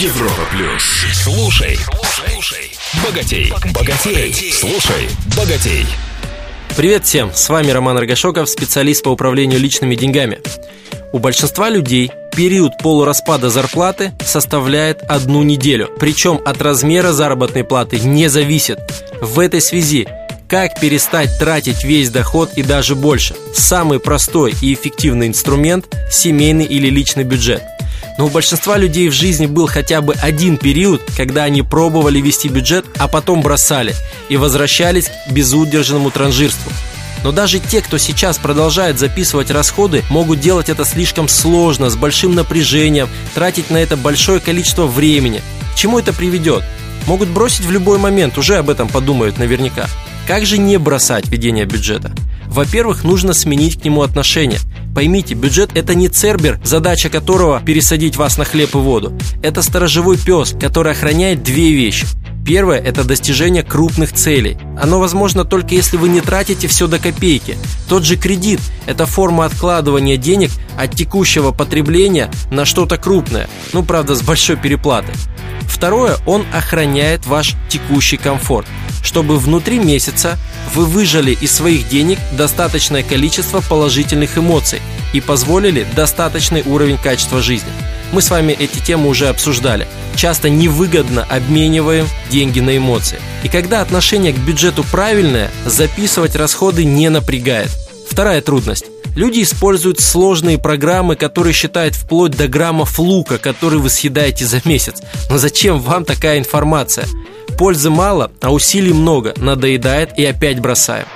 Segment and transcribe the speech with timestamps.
[0.00, 0.84] Европа плюс.
[1.12, 2.70] Слушай, слушай,
[3.04, 5.86] богатей, богатей, слушай, богатей.
[6.76, 10.38] Привет всем, с вами Роман Рогашоков, специалист по управлению личными деньгами.
[11.12, 18.28] У большинства людей период полураспада зарплаты составляет одну неделю, причем от размера заработной платы не
[18.28, 18.78] зависит.
[19.20, 20.06] В этой связи
[20.48, 23.34] как перестать тратить весь доход и даже больше?
[23.52, 27.62] Самый простой и эффективный инструмент– семейный или личный бюджет.
[28.18, 32.48] Но у большинства людей в жизни был хотя бы один период, когда они пробовали вести
[32.48, 33.94] бюджет, а потом бросали
[34.28, 36.72] и возвращались к безудержному транжирству.
[37.22, 42.34] Но даже те, кто сейчас продолжает записывать расходы, могут делать это слишком сложно, с большим
[42.34, 45.40] напряжением, тратить на это большое количество времени.
[45.72, 46.64] К чему это приведет?
[47.06, 49.86] Могут бросить в любой момент, уже об этом подумают наверняка.
[50.26, 52.12] Как же не бросать ведение бюджета?
[52.46, 54.58] Во-первых, нужно сменить к нему отношение.
[54.98, 59.16] Поймите, бюджет– это не цербер, задача которого– пересадить вас на хлеб и воду.
[59.44, 62.04] Это сторожевой пес, который охраняет две вещи.
[62.44, 64.58] Первое– это достижение крупных целей.
[64.76, 67.56] Оно возможно только если вы не тратите все до копейки.
[67.88, 73.48] Тот же кредит– это форма откладывания денег от текущего потребления на что-то крупное.
[73.72, 75.14] Ну, правда, с большой переплатой.
[75.68, 78.66] Второе, он охраняет ваш текущий комфорт,
[79.02, 80.36] чтобы внутри месяца
[80.74, 84.80] вы выжали из своих денег достаточное количество положительных эмоций
[85.12, 87.70] и позволили достаточный уровень качества жизни.
[88.12, 89.86] Мы с вами эти темы уже обсуждали.
[90.16, 93.18] Часто невыгодно обмениваем деньги на эмоции.
[93.42, 97.70] И когда отношение к бюджету правильное, записывать расходы не напрягает.
[98.08, 98.86] Вторая трудность.
[99.14, 105.02] Люди используют сложные программы, которые считают вплоть до граммов лука, который вы съедаете за месяц.
[105.28, 107.06] Но зачем вам такая информация?
[107.58, 111.06] Пользы мало, а усилий много, надоедает и опять бросаем.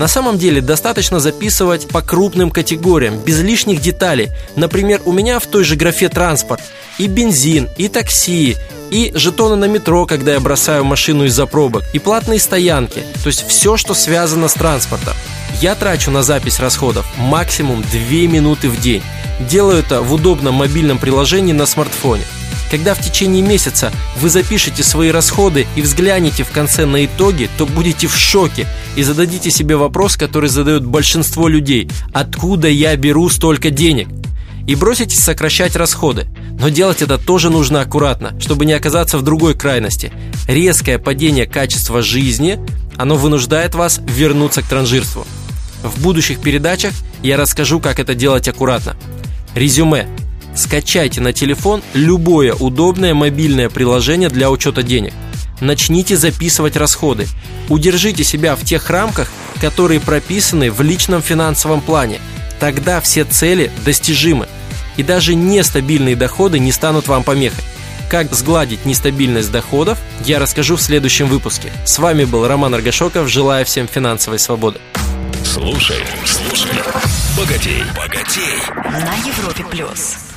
[0.00, 4.30] На самом деле достаточно записывать по крупным категориям, без лишних деталей.
[4.56, 6.62] Например, у меня в той же графе транспорт
[6.96, 8.56] и бензин, и такси,
[8.90, 13.46] и жетоны на метро, когда я бросаю машину из-за пробок, и платные стоянки, то есть
[13.46, 15.12] все, что связано с транспортом.
[15.60, 19.02] Я трачу на запись расходов максимум 2 минуты в день.
[19.50, 22.24] Делаю это в удобном мобильном приложении на смартфоне.
[22.70, 27.66] Когда в течение месяца вы запишете свои расходы и взглянете в конце на итоги, то
[27.66, 28.66] будете в шоке
[28.96, 31.90] и зададите себе вопрос, который задают большинство людей.
[32.12, 34.08] Откуда я беру столько денег?
[34.68, 36.28] И броситесь сокращать расходы.
[36.60, 40.12] Но делать это тоже нужно аккуратно, чтобы не оказаться в другой крайности.
[40.46, 42.60] Резкое падение качества жизни,
[42.96, 45.26] оно вынуждает вас вернуться к транжирству.
[45.82, 46.92] В будущих передачах
[47.22, 48.94] я расскажу, как это делать аккуратно.
[49.56, 50.06] Резюме.
[50.54, 55.12] Скачайте на телефон любое удобное мобильное приложение для учета денег.
[55.60, 57.26] Начните записывать расходы.
[57.68, 59.30] Удержите себя в тех рамках,
[59.60, 62.20] которые прописаны в личном финансовом плане.
[62.58, 64.48] Тогда все цели достижимы.
[64.96, 67.64] И даже нестабильные доходы не станут вам помехой.
[68.10, 71.70] Как сгладить нестабильность доходов, я расскажу в следующем выпуске.
[71.84, 73.28] С вами был Роман Аргашоков.
[73.28, 74.80] Желаю всем финансовой свободы.
[75.44, 76.70] Слушай, слушай,
[77.36, 78.58] богатей, богатей.
[78.84, 80.29] На Европе плюс.